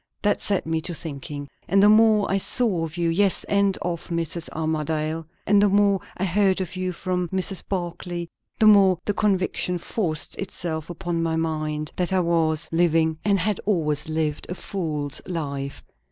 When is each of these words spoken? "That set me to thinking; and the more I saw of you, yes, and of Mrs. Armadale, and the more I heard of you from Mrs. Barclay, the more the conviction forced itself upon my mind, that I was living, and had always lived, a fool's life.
"That 0.23 0.41
set 0.41 0.65
me 0.65 0.81
to 0.81 0.95
thinking; 0.95 1.47
and 1.67 1.83
the 1.83 1.87
more 1.87 2.25
I 2.27 2.37
saw 2.39 2.85
of 2.85 2.97
you, 2.97 3.07
yes, 3.07 3.43
and 3.43 3.77
of 3.83 4.07
Mrs. 4.07 4.49
Armadale, 4.51 5.27
and 5.45 5.61
the 5.61 5.69
more 5.69 5.99
I 6.17 6.25
heard 6.25 6.59
of 6.59 6.75
you 6.75 6.91
from 6.91 7.27
Mrs. 7.27 7.61
Barclay, 7.69 8.27
the 8.57 8.65
more 8.65 8.97
the 9.05 9.13
conviction 9.13 9.77
forced 9.77 10.35
itself 10.37 10.89
upon 10.89 11.21
my 11.21 11.35
mind, 11.35 11.91
that 11.97 12.11
I 12.11 12.19
was 12.21 12.67
living, 12.71 13.19
and 13.23 13.37
had 13.37 13.59
always 13.63 14.09
lived, 14.09 14.47
a 14.49 14.55
fool's 14.55 15.21
life. 15.27 15.83